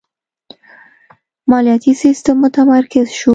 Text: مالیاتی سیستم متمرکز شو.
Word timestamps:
مالیاتی 1.49 1.93
سیستم 2.01 2.33
متمرکز 2.41 3.07
شو. 3.17 3.29